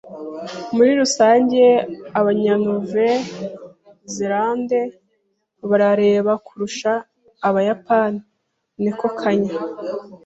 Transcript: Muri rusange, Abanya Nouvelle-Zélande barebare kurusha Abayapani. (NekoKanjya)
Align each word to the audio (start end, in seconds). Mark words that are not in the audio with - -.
Muri 0.75 0.91
rusange, 0.99 1.63
Abanya 2.19 2.55
Nouvelle-Zélande 2.63 4.79
barebare 5.69 6.33
kurusha 6.45 6.91
Abayapani. 7.47 8.19
(NekoKanjya) 8.83 9.57